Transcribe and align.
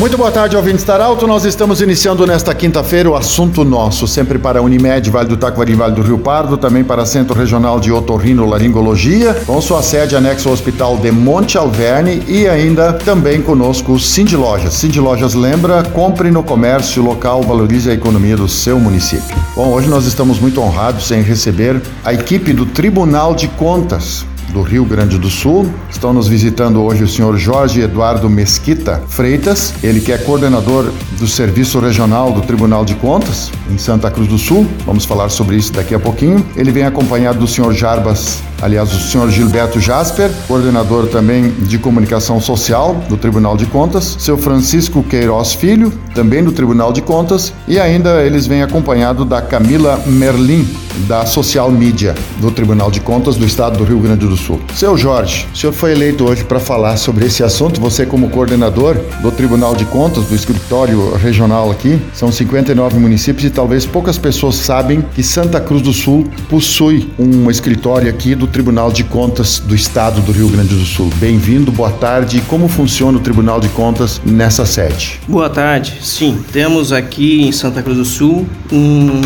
Muito 0.00 0.16
boa 0.16 0.32
tarde, 0.32 0.56
ouvinte 0.56 0.78
Estar 0.78 0.98
Alto. 0.98 1.26
Nós 1.26 1.44
estamos 1.44 1.82
iniciando 1.82 2.26
nesta 2.26 2.54
quinta-feira 2.54 3.10
o 3.10 3.14
assunto 3.14 3.62
nosso, 3.64 4.08
sempre 4.08 4.38
para 4.38 4.62
Unimed, 4.62 5.10
Vale 5.10 5.28
do 5.28 5.36
Taquari, 5.36 5.74
Vale 5.74 5.94
do 5.94 6.00
Rio 6.00 6.16
Pardo, 6.16 6.56
também 6.56 6.82
para 6.82 7.04
Centro 7.04 7.38
Regional 7.38 7.78
de 7.78 7.92
Otorrino 7.92 8.46
Laringologia, 8.46 9.34
com 9.46 9.60
sua 9.60 9.82
sede 9.82 10.16
anexo 10.16 10.48
ao 10.48 10.54
Hospital 10.54 10.96
de 10.96 11.12
Monte 11.12 11.58
Alverne 11.58 12.22
e 12.26 12.48
ainda 12.48 12.94
também 12.94 13.42
conosco 13.42 13.92
o 13.92 14.00
Cindy 14.00 14.38
Lojas. 14.38 14.72
Cindy 14.72 14.98
Lojas 14.98 15.34
lembra, 15.34 15.82
compre 15.82 16.30
no 16.30 16.42
comércio 16.42 17.02
local, 17.02 17.42
valorize 17.42 17.90
a 17.90 17.92
economia 17.92 18.38
do 18.38 18.48
seu 18.48 18.80
município. 18.80 19.36
Bom, 19.54 19.68
hoje 19.68 19.90
nós 19.90 20.06
estamos 20.06 20.40
muito 20.40 20.62
honrados 20.62 21.10
em 21.10 21.20
receber 21.20 21.78
a 22.02 22.14
equipe 22.14 22.54
do 22.54 22.64
Tribunal 22.64 23.34
de 23.34 23.48
Contas 23.48 24.24
do 24.52 24.62
Rio 24.62 24.84
Grande 24.84 25.18
do 25.18 25.30
Sul. 25.30 25.68
Estão 25.90 26.12
nos 26.12 26.28
visitando 26.28 26.82
hoje 26.82 27.02
o 27.02 27.08
senhor 27.08 27.36
Jorge 27.36 27.80
Eduardo 27.80 28.28
Mesquita 28.28 29.02
Freitas, 29.08 29.74
ele 29.82 30.00
que 30.00 30.12
é 30.12 30.18
coordenador 30.18 30.90
do 31.18 31.26
Serviço 31.26 31.78
Regional 31.80 32.32
do 32.32 32.42
Tribunal 32.42 32.84
de 32.84 32.94
Contas 32.94 33.50
em 33.70 33.78
Santa 33.78 34.10
Cruz 34.10 34.28
do 34.28 34.38
Sul. 34.38 34.66
Vamos 34.84 35.04
falar 35.04 35.28
sobre 35.28 35.56
isso 35.56 35.72
daqui 35.72 35.94
a 35.94 35.98
pouquinho. 35.98 36.44
Ele 36.56 36.70
vem 36.70 36.84
acompanhado 36.84 37.38
do 37.38 37.46
senhor 37.46 37.72
Jarbas 37.72 38.40
aliás, 38.62 38.92
o 38.92 39.00
senhor 39.00 39.30
Gilberto 39.30 39.80
Jasper, 39.80 40.30
coordenador 40.46 41.06
também 41.06 41.50
de 41.50 41.78
comunicação 41.78 42.40
social 42.40 42.94
do 43.08 43.16
Tribunal 43.16 43.56
de 43.56 43.66
Contas, 43.66 44.16
seu 44.18 44.36
Francisco 44.36 45.02
Queiroz 45.02 45.54
Filho, 45.54 45.92
também 46.14 46.44
do 46.44 46.52
Tribunal 46.52 46.92
de 46.92 47.00
Contas, 47.00 47.52
e 47.66 47.78
ainda 47.78 48.22
eles 48.22 48.46
vêm 48.46 48.62
acompanhado 48.62 49.24
da 49.24 49.40
Camila 49.40 50.00
Merlin, 50.06 50.68
da 51.06 51.26
Social 51.26 51.70
Media 51.70 52.14
do 52.40 52.50
Tribunal 52.50 52.90
de 52.90 53.00
Contas 53.00 53.36
do 53.36 53.44
Estado 53.44 53.78
do 53.78 53.84
Rio 53.84 53.98
Grande 53.98 54.26
do 54.26 54.36
Sul. 54.36 54.60
Seu 54.74 54.96
Jorge, 54.96 55.46
o 55.52 55.56
senhor 55.56 55.72
foi 55.72 55.92
eleito 55.92 56.24
hoje 56.24 56.44
para 56.44 56.60
falar 56.60 56.96
sobre 56.96 57.26
esse 57.26 57.42
assunto, 57.42 57.80
você 57.80 58.04
como 58.06 58.30
coordenador 58.30 58.96
do 59.22 59.30
Tribunal 59.30 59.74
de 59.74 59.84
Contas, 59.84 60.26
do 60.26 60.34
escritório 60.34 61.14
regional 61.16 61.70
aqui, 61.70 62.00
são 62.12 62.30
59 62.30 62.98
municípios 62.98 63.44
e 63.44 63.50
talvez 63.50 63.86
poucas 63.86 64.18
pessoas 64.18 64.56
sabem 64.56 65.04
que 65.14 65.22
Santa 65.22 65.60
Cruz 65.60 65.82
do 65.82 65.92
Sul 65.92 66.28
possui 66.48 67.10
um 67.18 67.50
escritório 67.50 68.08
aqui 68.08 68.34
do 68.34 68.46
Tribunal 68.46 68.92
de 68.92 69.04
Contas 69.04 69.58
do 69.58 69.74
Estado 69.74 70.20
do 70.20 70.32
Rio 70.32 70.48
Grande 70.48 70.74
do 70.74 70.84
Sul. 70.84 71.10
Bem-vindo, 71.16 71.70
boa 71.70 71.90
tarde. 71.90 72.42
Como 72.48 72.68
funciona 72.68 73.18
o 73.18 73.20
Tribunal 73.20 73.60
de 73.60 73.68
Contas 73.70 74.20
nessa 74.24 74.66
sede? 74.66 75.20
Boa 75.26 75.48
tarde. 75.48 75.98
Sim, 76.02 76.38
temos 76.52 76.92
aqui 76.92 77.42
em 77.42 77.52
Santa 77.52 77.82
Cruz 77.82 77.98
do 77.98 78.04
Sul 78.04 78.46
um, 78.72 79.20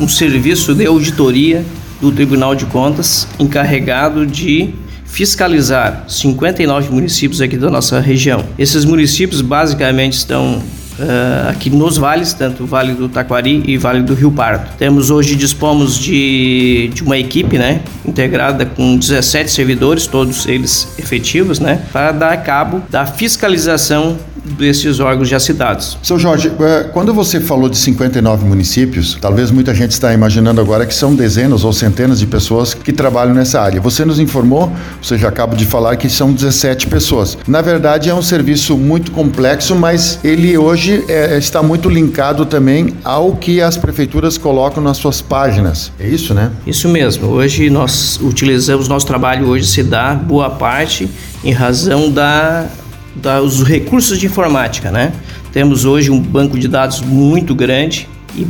um 0.00 0.08
serviço 0.08 0.74
de 0.74 0.86
auditoria 1.02 1.64
do 2.00 2.12
Tribunal 2.12 2.54
de 2.54 2.64
Contas 2.66 3.26
encarregado 3.38 4.24
de 4.24 4.70
fiscalizar 5.04 6.04
59 6.08 6.90
municípios 6.90 7.40
aqui 7.40 7.56
da 7.56 7.68
nossa 7.68 8.00
região. 8.00 8.44
Esses 8.56 8.84
municípios 8.84 9.42
basicamente 9.42 10.14
estão 10.14 10.62
uh, 10.98 11.50
aqui 11.50 11.68
nos 11.68 11.98
vales, 11.98 12.32
tanto 12.32 12.64
Vale 12.64 12.94
do 12.94 13.08
Taquari 13.08 13.62
e 13.66 13.76
Vale 13.76 14.02
do 14.02 14.14
Rio 14.14 14.30
Pardo. 14.30 14.70
Temos 14.78 15.10
hoje, 15.10 15.34
dispomos 15.34 15.98
de, 15.98 16.90
de 16.94 17.02
uma 17.02 17.18
equipe, 17.18 17.58
né, 17.58 17.82
integrada 18.06 18.64
com 18.64 18.96
17 18.96 19.50
servidores, 19.50 20.06
todos 20.06 20.46
eles 20.46 20.94
efetivos, 20.98 21.58
né, 21.58 21.82
para 21.92 22.12
dar 22.12 22.36
cabo 22.38 22.80
da 22.88 23.04
fiscalização 23.04 24.16
desses 24.44 25.00
órgãos 25.00 25.28
já 25.28 25.38
citados. 25.38 25.98
Seu 26.02 26.18
Jorge, 26.18 26.52
é, 26.60 26.84
quando 26.84 27.14
você 27.14 27.40
falou 27.40 27.68
de 27.68 27.78
59 27.78 28.44
municípios, 28.44 29.16
talvez 29.20 29.50
muita 29.50 29.74
gente 29.74 29.92
está 29.92 30.12
imaginando 30.12 30.60
agora 30.60 30.86
que 30.86 30.94
são 30.94 31.14
dezenas 31.14 31.64
ou 31.64 31.72
centenas 31.72 32.18
de 32.18 32.26
pessoas 32.26 32.74
que 32.74 32.92
trabalham 32.92 33.34
nessa 33.34 33.60
área. 33.60 33.80
Você 33.80 34.04
nos 34.04 34.18
informou, 34.18 34.72
você 35.00 35.16
já 35.16 35.28
acaba 35.28 35.54
de 35.54 35.64
falar 35.66 35.96
que 35.96 36.08
são 36.08 36.32
17 36.32 36.86
pessoas. 36.88 37.38
Na 37.46 37.60
verdade, 37.60 38.10
é 38.10 38.14
um 38.14 38.22
serviço 38.22 38.76
muito 38.76 39.12
complexo, 39.12 39.74
mas 39.74 40.18
ele 40.24 40.56
hoje 40.56 41.04
é, 41.08 41.38
está 41.38 41.62
muito 41.62 41.88
linkado 41.88 42.46
também 42.46 42.94
ao 43.04 43.36
que 43.36 43.60
as 43.60 43.76
prefeituras 43.76 44.36
colocam 44.36 44.82
nas 44.82 44.96
suas 44.96 45.20
páginas. 45.20 45.92
É 45.98 46.08
isso, 46.08 46.34
né? 46.34 46.50
Isso 46.66 46.88
mesmo. 46.88 47.28
Hoje 47.28 47.70
nós 47.70 48.18
utilizamos 48.22 48.88
nosso 48.88 49.06
trabalho 49.06 49.46
hoje 49.46 49.66
se 49.66 49.82
dá 49.82 50.14
boa 50.14 50.50
parte 50.50 51.08
em 51.44 51.52
razão 51.52 52.10
da 52.10 52.66
dos 53.14 53.62
recursos 53.62 54.18
de 54.18 54.26
informática, 54.26 54.90
né? 54.90 55.12
Temos 55.52 55.84
hoje 55.84 56.10
um 56.10 56.18
banco 56.18 56.58
de 56.58 56.66
dados 56.66 57.00
muito 57.00 57.54
grande 57.54 58.08
e 58.34 58.46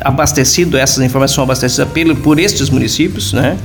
abastecido, 0.00 0.76
essas 0.76 1.04
informações 1.04 1.34
são 1.34 1.44
abastecidas 1.44 1.88
pelo, 1.88 2.14
por 2.16 2.38
estes 2.38 2.70
municípios, 2.70 3.32
né? 3.32 3.58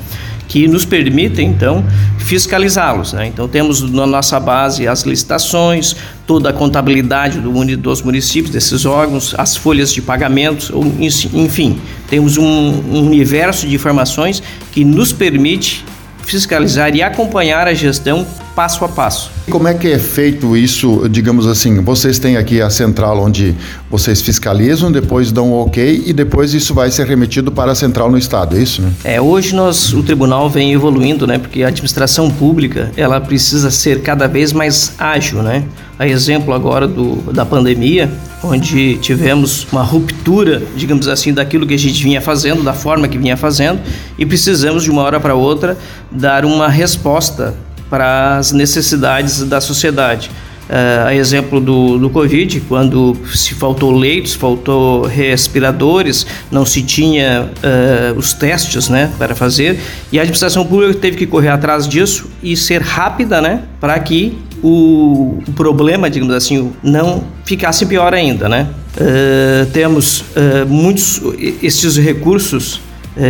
Que 0.48 0.68
nos 0.68 0.84
permitem, 0.84 1.48
então, 1.48 1.86
fiscalizá-los. 2.18 3.14
Né? 3.14 3.28
Então, 3.28 3.48
temos 3.48 3.84
na 3.92 4.08
nossa 4.08 4.40
base 4.40 4.88
as 4.88 5.04
licitações, 5.04 5.96
toda 6.26 6.50
a 6.50 6.54
contabilidade 6.54 7.40
do, 7.40 7.78
dos 7.78 8.02
municípios, 8.02 8.52
desses 8.52 8.84
órgãos, 8.84 9.36
as 9.38 9.56
folhas 9.56 9.94
de 9.94 10.02
pagamento, 10.02 10.74
enfim, 11.00 11.80
temos 12.10 12.38
um, 12.38 12.44
um 12.44 13.06
universo 13.06 13.68
de 13.68 13.76
informações 13.76 14.42
que 14.72 14.84
nos 14.84 15.14
permite 15.14 15.86
fiscalizar 16.30 16.96
e 16.96 17.02
acompanhar 17.02 17.68
a 17.68 17.74
gestão 17.74 18.26
passo 18.56 18.84
a 18.84 18.90
passo. 18.90 19.32
Como 19.50 19.68
é 19.68 19.74
que 19.74 19.88
é 19.88 19.98
feito 19.98 20.56
isso, 20.58 21.08
digamos 21.10 21.48
assim, 21.48 21.82
vocês 21.82 22.20
têm 22.20 22.36
aqui 22.36 22.62
a 22.62 22.70
central 22.70 23.24
onde 23.24 23.56
vocês 23.90 24.22
fiscalizam, 24.22 24.92
depois 24.92 25.32
dão 25.32 25.52
o 25.52 25.66
ok 25.66 26.04
e 26.06 26.12
depois 26.12 26.54
isso 26.54 26.74
vai 26.74 26.92
ser 26.92 27.08
remetido 27.08 27.52
para 27.52 27.72
a 27.72 27.76
central 27.76 28.12
no 28.12 28.18
estado, 28.18 28.58
é 28.58 28.62
isso, 28.62 28.82
né? 28.82 28.92
É, 29.04 29.22
hoje 29.22 29.56
nós, 29.56 29.94
o 29.94 30.04
tribunal 30.04 30.50
vem 30.50 30.74
evoluindo, 30.74 31.26
né, 31.26 31.38
porque 31.38 31.64
a 31.64 31.70
administração 31.70 32.30
pública, 32.30 32.92
ela 32.98 33.22
precisa 33.22 33.72
ser 33.72 34.02
cada 34.02 34.28
vez 34.28 34.52
mais 34.52 34.94
ágil, 34.98 35.42
né? 35.42 35.64
A 35.98 36.08
exemplo 36.08 36.54
agora 36.54 36.88
do, 36.88 37.32
da 37.34 37.46
pandemia, 37.46 38.10
onde 38.44 38.98
tivemos 38.98 39.68
uma 39.72 39.84
ruptura, 39.84 40.62
digamos 40.76 41.08
assim, 41.08 41.34
daquilo 41.34 41.68
que 41.68 41.74
a 41.74 41.78
gente 41.78 42.02
vinha 42.04 42.22
fazendo, 42.22 42.64
da 42.64 42.74
forma 42.74 43.08
que 43.08 43.18
vinha 43.18 43.36
fazendo, 43.36 43.80
e 44.20 44.26
precisamos 44.26 44.84
de 44.84 44.92
uma 44.92 45.02
hora 45.02 45.20
para 45.20 45.34
outra 45.34 45.78
dar 46.12 46.44
uma 46.44 46.68
resposta 46.68 47.56
para 47.90 48.38
as 48.38 48.52
necessidades 48.52 49.42
da 49.44 49.60
sociedade. 49.62 50.30
Uh, 50.70 51.08
a 51.08 51.16
exemplo 51.16 51.60
do, 51.60 51.98
do 51.98 52.12
Covid, 52.12 52.60
quando 52.68 53.18
se 53.34 53.56
faltou 53.56 53.92
leitos, 53.92 54.36
faltou 54.36 55.02
respiradores, 55.02 56.28
não 56.52 56.64
se 56.64 56.84
tinha 56.84 57.50
uh, 57.50 58.16
os 58.16 58.34
testes 58.34 58.88
né, 58.88 59.12
para 59.18 59.34
fazer, 59.34 59.80
e 60.12 60.20
a 60.20 60.22
administração 60.22 60.64
pública 60.64 60.94
teve 60.94 61.18
que 61.18 61.26
correr 61.26 61.48
atrás 61.48 61.88
disso 61.88 62.30
e 62.44 62.56
ser 62.56 62.84
rápida 62.84 63.42
né, 63.42 63.64
para 63.80 63.98
que 64.00 64.38
o, 64.62 65.40
o, 65.48 65.52
problema, 65.54 66.08
digamos 66.08 66.36
assim, 66.36 66.72
não 66.84 67.24
ficasse 67.46 67.88
pior 67.88 68.14
ainda. 68.14 68.48
Né? 68.48 68.68
Uh, 68.96 69.66
temos 69.72 70.24
muitos 70.68 71.20
esses 71.64 71.98
recursos 71.98 72.80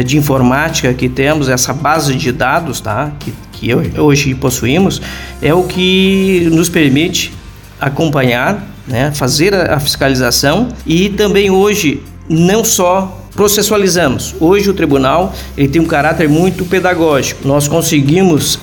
de 0.06 0.18
informática 0.18 0.94
que 0.94 1.10
temos, 1.10 1.50
essa 1.50 1.74
base 1.74 2.14
de 2.16 2.32
dados 2.32 2.80
tá, 2.82 3.12
que 3.20 3.34
que 3.60 4.00
hoje 4.00 4.34
possuímos 4.34 5.02
é 5.42 5.54
o 5.54 5.64
que 5.64 6.48
nos 6.52 6.70
permite 6.70 7.34
acompanhar, 7.80 8.66
né, 8.88 9.12
fazer 9.14 9.54
a 9.54 9.80
fiscalização 9.80 10.70
e 10.86 11.10
também 11.10 11.52
hoje 11.52 12.02
não 12.28 12.64
só 12.64 13.18
processualizamos. 13.36 14.36
Hoje 14.40 14.70
o 14.70 14.74
tribunal 14.74 15.34
ele 15.58 15.68
tem 15.68 15.82
um 15.82 15.86
caráter 15.86 16.28
muito 16.28 16.66
pedagógico. 16.66 17.48
Nós 17.48 17.68
conseguimos 17.68 18.56
uh, 18.56 18.60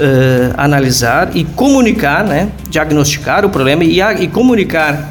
analisar 0.56 1.30
e 1.34 1.44
comunicar, 1.44 2.24
né, 2.24 2.50
diagnosticar 2.68 3.44
o 3.44 3.50
problema 3.50 3.84
e, 3.84 4.00
a, 4.00 4.14
e 4.14 4.26
comunicar 4.26 5.10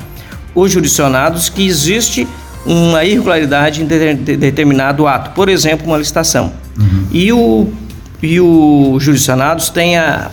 os 0.53 0.71
jurisdicionados 0.71 1.49
que 1.49 1.65
existe 1.65 2.27
uma 2.65 3.03
irregularidade 3.03 3.81
em 3.81 3.85
de, 3.85 4.13
de, 4.15 4.37
determinado 4.37 5.07
ato, 5.07 5.31
por 5.31 5.49
exemplo, 5.49 5.85
uma 5.87 5.97
licitação. 5.97 6.51
Uhum. 6.77 7.07
E 7.11 7.31
o 7.31 7.73
e 8.21 8.39
os 8.39 9.03
jurisdicionados 9.03 9.69
têm 9.69 9.97
a, 9.97 10.31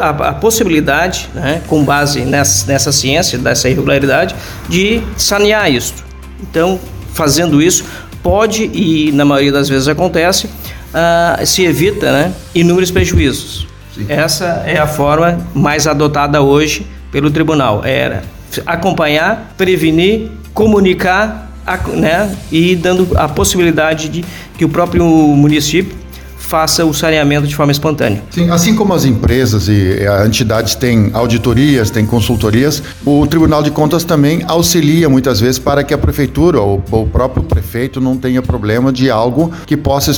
a, 0.00 0.08
a 0.08 0.32
possibilidade, 0.34 1.28
né, 1.34 1.62
com 1.66 1.84
base 1.84 2.20
nessa, 2.20 2.70
nessa 2.70 2.92
ciência, 2.92 3.38
dessa 3.38 3.68
irregularidade, 3.68 4.34
de 4.68 5.02
sanear 5.16 5.70
isso. 5.70 5.94
Então, 6.40 6.78
fazendo 7.12 7.60
isso, 7.60 7.84
pode, 8.22 8.70
e 8.72 9.10
na 9.12 9.24
maioria 9.24 9.52
das 9.52 9.68
vezes 9.68 9.88
acontece, 9.88 10.46
uh, 10.46 11.44
se 11.46 11.64
evita 11.64 12.12
né, 12.12 12.32
inúmeros 12.54 12.90
prejuízos. 12.90 13.66
Sim. 13.94 14.06
Essa 14.08 14.62
é 14.66 14.78
a 14.78 14.86
forma 14.86 15.38
mais 15.54 15.86
adotada 15.86 16.40
hoje 16.40 16.86
pelo 17.10 17.30
tribunal. 17.30 17.84
Era 17.84 18.22
acompanhar, 18.66 19.54
prevenir, 19.56 20.30
comunicar 20.54 21.51
né, 21.94 22.36
e 22.50 22.74
dando 22.76 23.16
a 23.16 23.28
possibilidade 23.28 24.08
de 24.08 24.24
que 24.56 24.64
o 24.64 24.68
próprio 24.68 25.04
município 25.04 26.01
faça 26.52 26.84
o 26.84 26.92
saneamento 26.92 27.46
de 27.46 27.56
forma 27.56 27.72
espontânea. 27.72 28.22
Sim, 28.30 28.50
assim 28.50 28.74
como 28.74 28.92
as 28.92 29.06
empresas 29.06 29.68
e 29.68 30.00
entidades 30.26 30.74
têm 30.74 31.08
auditorias, 31.14 31.88
têm 31.88 32.04
consultorias, 32.04 32.82
o 33.06 33.26
Tribunal 33.26 33.62
de 33.62 33.70
Contas 33.70 34.04
também 34.04 34.42
auxilia 34.46 35.08
muitas 35.08 35.40
vezes 35.40 35.58
para 35.58 35.82
que 35.82 35.94
a 35.94 35.98
prefeitura 35.98 36.60
ou 36.60 36.84
o 36.90 37.06
próprio 37.06 37.42
prefeito 37.42 38.02
não 38.02 38.18
tenha 38.18 38.42
problema 38.42 38.92
de 38.92 39.10
algo 39.10 39.50
que 39.64 39.78
possa 39.78 40.12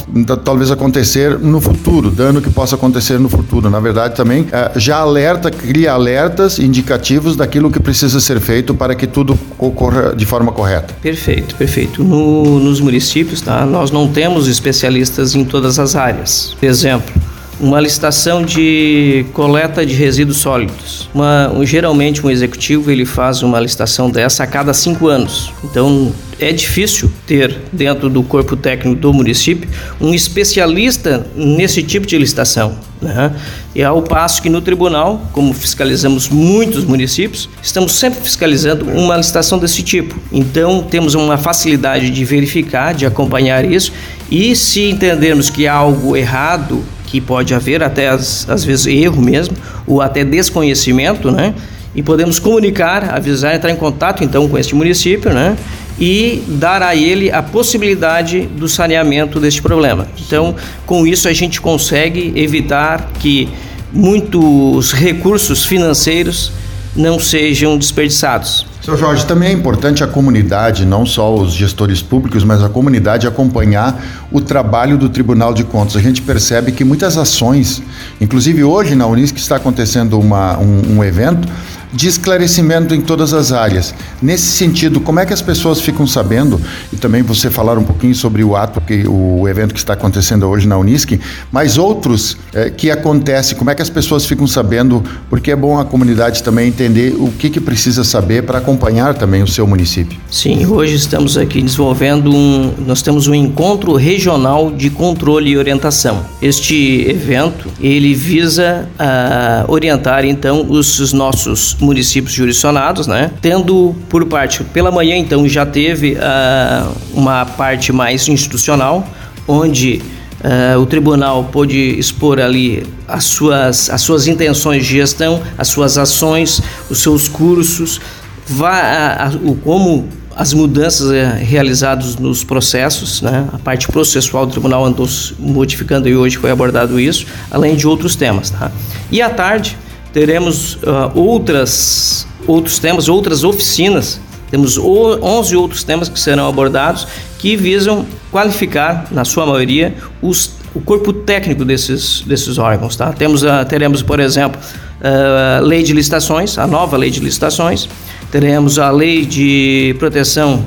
talvez 0.45 0.73
acontecer 0.73 1.39
no 1.39 1.61
futuro, 1.61 2.11
dano 2.11 2.43
que 2.43 2.51
possa 2.51 2.75
acontecer 2.75 3.21
no 3.21 3.29
futuro. 3.29 3.71
Na 3.71 3.79
verdade, 3.79 4.17
também 4.17 4.49
eh, 4.51 4.73
já 4.75 4.97
alerta, 4.97 5.53
cria 5.53 5.93
alertas 5.93 6.59
indicativos 6.59 7.37
daquilo 7.37 7.71
que 7.71 7.79
precisa 7.79 8.19
ser 8.19 8.41
feito 8.41 8.75
para 8.75 8.97
que 8.97 9.07
tudo 9.07 9.39
ocorra 9.57 10.13
de 10.17 10.27
forma 10.27 10.51
correta. 10.51 10.93
Perfeito, 11.01 11.55
perfeito. 11.55 12.03
No, 12.03 12.59
nos 12.59 12.81
municípios, 12.81 13.41
tá, 13.41 13.65
nós 13.65 13.93
não 13.93 14.09
temos 14.09 14.49
especialistas 14.49 15.37
em 15.37 15.45
todas 15.45 15.79
as 15.79 15.95
áreas. 15.95 16.24
Por 16.59 16.67
exemplo, 16.67 17.13
uma 17.61 17.81
licitação 17.81 18.43
de 18.43 19.25
coleta 19.33 19.85
de 19.87 19.95
resíduos 19.95 20.39
sólidos. 20.39 21.09
Uma, 21.15 21.51
um, 21.53 21.65
geralmente 21.65 22.25
um 22.25 22.31
executivo 22.31 22.91
ele 22.91 23.05
faz 23.05 23.43
uma 23.43 23.61
licitação 23.61 24.11
dessa 24.11 24.45
a 24.45 24.47
cada 24.47 24.75
cinco 24.75 25.09
anos. 25.09 25.53
Então 25.63 26.13
é 26.39 26.53
difícil 26.53 27.11
ter 27.27 27.57
dentro 27.73 28.09
do 28.11 28.23
corpo 28.23 28.57
técnico 28.57 29.01
do 29.01 29.13
município 29.13 29.69
um 30.01 30.13
especialista 30.13 31.27
nesse 31.37 31.83
tipo 31.83 32.07
de 32.07 32.19
licitação. 32.19 32.77
Né? 33.01 33.33
E 33.75 33.83
ao 33.83 34.03
passo 34.03 34.41
que 34.41 34.49
no 34.49 34.61
tribunal, 34.61 35.29
como 35.33 35.53
fiscalizamos 35.53 36.29
muitos 36.29 36.85
municípios, 36.85 37.49
estamos 37.63 37.93
sempre 37.93 38.21
fiscalizando 38.21 38.87
uma 38.87 39.17
licitação 39.17 39.59
desse 39.59 39.83
tipo. 39.83 40.19
Então 40.33 40.83
temos 40.83 41.15
uma 41.15 41.37
facilidade 41.37 42.11
de 42.11 42.25
verificar, 42.25 42.95
de 42.95 43.05
acompanhar 43.05 43.65
isso 43.65 43.93
e 44.31 44.55
se 44.57 44.83
entendermos 44.83 45.51
que 45.51 45.67
há 45.67 45.75
algo 45.75 46.17
errado 46.17 46.83
que 47.07 47.21
pode 47.21 47.55
haver 47.55 47.83
até 47.83 48.09
às, 48.09 48.49
às 48.49 48.65
vezes 48.65 48.87
erro 48.87 49.23
mesmo, 49.23 49.57
ou 49.87 50.01
até 50.01 50.25
desconhecimento, 50.25 51.31
né? 51.31 51.55
E 51.95 52.03
podemos 52.03 52.41
comunicar, 52.41 53.15
avisar, 53.15 53.55
entrar 53.55 53.71
em 53.71 53.77
contato 53.77 54.25
então 54.25 54.49
com 54.49 54.59
este 54.59 54.75
município, 54.75 55.33
né? 55.33 55.57
E 56.01 56.43
dar 56.49 56.83
a 56.83 56.97
ele 56.97 57.31
a 57.31 57.41
possibilidade 57.41 58.41
do 58.41 58.69
saneamento 58.69 59.39
deste 59.39 59.63
problema. 59.63 60.09
Então, 60.27 60.57
com 60.85 61.07
isso 61.07 61.29
a 61.29 61.33
gente 61.33 61.61
consegue 61.61 62.33
evitar 62.35 63.13
que 63.21 63.49
muitos 63.93 64.93
recursos 64.93 65.65
financeiros 65.65 66.51
não 66.97 67.21
sejam 67.21 67.79
desperdiçados. 67.79 68.67
Seu 68.85 68.99
Jorge, 68.99 69.25
também 69.25 69.49
é 69.49 69.53
importante 69.53 70.05
a 70.05 70.07
comunidade, 70.07 70.85
não 70.85 71.07
só 71.07 71.35
os 71.35 71.55
gestores 71.55 72.03
públicos, 72.03 72.45
mas 72.45 72.63
a 72.63 72.69
comunidade 72.69 73.27
acompanhar 73.27 73.99
o 74.31 74.43
trabalho 74.43 74.99
do 74.99 75.09
Tribunal 75.09 75.55
de 75.55 75.65
Contas. 75.65 75.97
A 75.97 76.01
gente 76.01 76.21
percebe 76.21 76.71
que 76.71 76.85
muitas 76.85 77.17
ações, 77.17 77.83
inclusive 78.21 78.63
hoje 78.63 78.95
na 78.95 79.07
Unisc 79.07 79.39
está 79.39 79.57
acontecendo 79.57 80.21
uma, 80.21 80.59
um, 80.59 80.99
um 80.99 81.03
evento 81.03 81.49
de 81.95 82.09
esclarecimento 82.09 82.95
em 82.95 83.01
todas 83.01 83.33
as 83.33 83.53
áreas. 83.53 83.95
Nesse 84.21 84.47
sentido, 84.47 85.01
como 85.01 85.21
é 85.21 85.27
que 85.27 85.33
as 85.33 85.41
pessoas 85.41 85.81
ficam 85.81 86.07
sabendo, 86.07 86.61
e 86.93 86.97
também 86.97 87.23
você 87.23 87.49
falar 87.49 87.79
um 87.79 87.85
pouquinho 87.85 88.15
sobre 88.15 88.43
o 88.43 88.57
ato, 88.57 88.81
que, 88.81 89.07
o 89.07 89.49
evento 89.49 89.73
que 89.73 89.79
está 89.79 89.93
acontecendo 89.93 90.47
hoje 90.47 90.67
na 90.67 90.77
Unisc, 90.77 91.21
mas 91.53 91.79
outros 91.79 92.37
é, 92.53 92.69
que 92.69 92.91
acontecem, 92.91 93.57
como 93.57 93.71
é 93.71 93.75
que 93.75 93.83
as 93.83 93.91
pessoas 93.91 94.27
ficam 94.27 94.47
sabendo, 94.47 95.03
porque 95.31 95.53
é 95.53 95.57
bom 95.57 95.79
a 95.79 95.85
comunidade 95.85 96.43
também 96.43 96.69
entender 96.69 97.15
o 97.17 97.31
que, 97.31 97.49
que 97.49 97.61
precisa 97.61 98.03
saber 98.03 98.43
para 98.43 98.59
acompanhar 98.59 99.15
também 99.15 99.43
o 99.43 99.47
seu 99.47 99.67
município. 99.67 100.19
Sim, 100.31 100.67
hoje 100.67 100.97
estamos 100.97 101.37
aqui 101.37 101.63
desenvolvendo 101.63 102.35
um, 102.35 102.75
nós 102.87 103.03
temos 103.03 103.29
um 103.29 103.35
encontro 103.35 103.95
regional 103.95 104.73
de 104.73 104.91
controle 104.91 105.51
e 105.51 105.57
orientação. 105.57 106.25
Este 106.43 107.09
evento, 107.09 107.69
ele 107.81 108.15
visa 108.15 108.89
uh, 108.99 109.73
orientar 109.73 110.25
então 110.25 110.67
os, 110.69 110.99
os 110.99 111.13
nossos 111.13 111.77
municípios 111.85 112.33
jurisdicionados, 112.33 113.07
né? 113.07 113.31
Tendo 113.41 113.95
por 114.09 114.25
parte, 114.27 114.65
pela 114.65 114.91
manhã 114.91 115.17
então 115.17 115.49
já 115.49 115.65
teve 115.65 116.15
uh, 116.15 116.93
uma 117.13 117.45
parte 117.45 117.93
mais 117.93 118.27
institucional, 118.29 119.07
onde 119.47 120.03
uh, 120.41 120.79
o 120.81 120.87
tribunal 120.87 121.45
pôde 121.45 121.79
expor 121.99 122.41
ali 122.41 122.87
as 123.07 123.25
suas, 123.25 123.91
as 123.91 124.01
suas 124.01 124.27
intenções 124.27 124.85
de 124.85 124.93
gestão, 124.97 125.43
as 125.57 125.69
suas 125.69 125.99
ações, 125.99 126.61
os 126.91 126.99
seus 126.99 127.29
cursos, 127.29 128.01
vá, 128.47 129.31
o 129.43 129.55
como 129.57 130.09
as 130.37 130.53
mudanças 130.53 131.13
eh, 131.13 131.39
realizadas 131.43 132.17
nos 132.17 132.43
processos, 132.43 133.23
né? 133.23 133.47
a 133.53 133.59
parte 133.59 133.87
processual 133.89 134.47
do 134.47 134.53
tribunal 134.53 134.85
andou 134.85 135.09
modificando 135.39 136.09
e 136.09 136.17
hoje 136.17 136.37
foi 136.37 136.51
abordado 136.51 136.99
isso, 136.99 137.27
além 137.51 137.77
de 137.77 137.87
outros 137.87 138.17
temas. 138.17 138.51
Tá? 138.51 138.71
E 139.11 139.23
à 139.23 139.31
tarde, 139.31 139.79
teremos 140.15 140.75
uh, 140.75 141.11
outras, 141.13 142.25
outros 142.47 142.79
temas, 142.79 143.09
outras 143.09 143.43
oficinas. 143.43 144.21
Temos 144.49 144.79
11 144.79 145.57
outros 145.57 145.83
temas 145.83 146.09
que 146.09 146.19
serão 146.21 146.49
abordados 146.49 147.09
que 147.41 147.57
visam 147.57 148.07
qualificar, 148.31 149.09
na 149.11 149.25
sua 149.25 149.45
maioria, 149.45 149.97
os, 150.23 150.53
o 150.73 150.81
corpo 150.81 151.13
técnico 151.13 151.65
desses, 151.65 152.23
desses 152.23 152.57
órgãos. 152.57 152.95
Tá? 152.95 153.13
Temos, 153.13 153.43
uh, 153.43 153.65
teremos, 153.69 154.03
por 154.03 154.21
exemplo, 154.21 154.59
a 155.03 155.61
uh, 155.61 155.67
lei 155.67 155.83
de 155.83 155.93
licitações, 155.93 156.57
a 156.59 156.67
nova 156.67 156.97
lei 156.97 157.11
de 157.11 157.19
licitações, 157.19 157.89
teremos 158.31 158.79
a 158.79 158.91
lei 158.91 159.27
de 159.27 159.97
proteção 159.99 160.65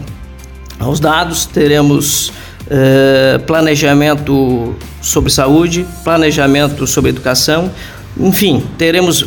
aos 0.78 1.00
dados, 1.00 1.46
teremos 1.46 2.34
uh, 2.68 3.40
planejamento 3.48 4.76
sobre 5.02 5.32
saúde, 5.32 5.88
planejamento 6.04 6.86
sobre 6.86 7.12
educação, 7.12 7.72
enfim, 8.20 8.64
teremos 8.78 9.26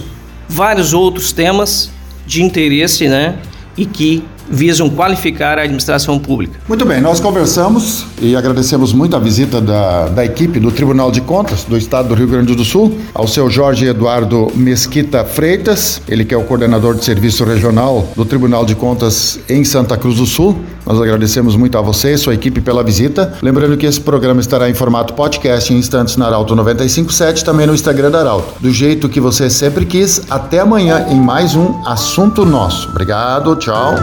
vários 0.50 0.92
outros 0.92 1.32
temas 1.32 1.90
de 2.26 2.42
interesse, 2.42 3.08
né? 3.08 3.38
E 3.76 3.86
que 3.86 4.24
visam 4.50 4.90
qualificar 4.90 5.58
a 5.58 5.62
administração 5.62 6.18
pública. 6.18 6.58
Muito 6.68 6.84
bem, 6.84 7.00
nós 7.00 7.20
conversamos 7.20 8.04
e 8.20 8.34
agradecemos 8.34 8.92
muito 8.92 9.14
a 9.14 9.20
visita 9.20 9.60
da, 9.60 10.08
da 10.08 10.24
equipe 10.24 10.58
do 10.58 10.72
Tribunal 10.72 11.12
de 11.12 11.20
Contas 11.20 11.62
do 11.62 11.78
Estado 11.78 12.08
do 12.08 12.14
Rio 12.14 12.26
Grande 12.26 12.54
do 12.56 12.64
Sul, 12.64 12.98
ao 13.14 13.28
seu 13.28 13.48
Jorge 13.48 13.86
Eduardo 13.86 14.48
Mesquita 14.56 15.24
Freitas, 15.24 16.02
ele 16.08 16.24
que 16.24 16.34
é 16.34 16.36
o 16.36 16.42
coordenador 16.42 16.96
de 16.96 17.04
serviço 17.04 17.44
regional 17.44 18.08
do 18.16 18.24
Tribunal 18.24 18.66
de 18.66 18.74
Contas 18.74 19.38
em 19.48 19.62
Santa 19.62 19.96
Cruz 19.96 20.16
do 20.16 20.26
Sul. 20.26 20.58
Nós 20.90 21.00
agradecemos 21.00 21.54
muito 21.54 21.78
a 21.78 21.80
você 21.80 22.14
e 22.14 22.18
sua 22.18 22.34
equipe 22.34 22.60
pela 22.60 22.82
visita. 22.82 23.34
Lembrando 23.40 23.76
que 23.76 23.86
esse 23.86 24.00
programa 24.00 24.40
estará 24.40 24.68
em 24.68 24.74
formato 24.74 25.14
podcast 25.14 25.72
em 25.72 25.76
instantes 25.76 26.16
na 26.16 26.26
Arauto 26.26 26.56
957, 26.56 27.44
também 27.44 27.64
no 27.64 27.72
Instagram 27.72 28.10
da 28.10 28.18
Arauto. 28.18 28.54
Do 28.58 28.72
jeito 28.72 29.08
que 29.08 29.20
você 29.20 29.48
sempre 29.48 29.86
quis, 29.86 30.22
até 30.28 30.58
amanhã 30.58 31.06
em 31.08 31.20
mais 31.20 31.54
um 31.54 31.80
Assunto 31.86 32.44
Nosso. 32.44 32.88
Obrigado, 32.88 33.54
tchau 33.54 33.94